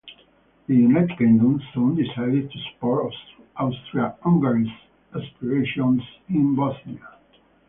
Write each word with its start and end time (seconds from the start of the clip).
The 0.65 0.73
United 0.75 1.15
Kingdom 1.15 1.61
soon 1.75 1.95
decided 1.95 2.49
to 2.51 2.59
support 2.71 3.13
Austria-Hungary's 3.55 4.73
aspirations 5.13 6.01
in 6.27 6.55
Bosnia. 6.55 7.19